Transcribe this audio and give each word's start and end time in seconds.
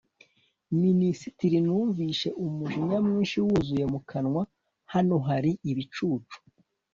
minisitiri, 0.81 1.57
numvise 1.65 2.27
umujinya 2.43 2.97
mwinshi 3.05 3.37
wuzuye 3.45 3.85
mu 3.93 3.99
kanwa. 4.09 4.41
hano 4.93 5.15
hari 5.27 5.51
ibicucu 5.71 6.37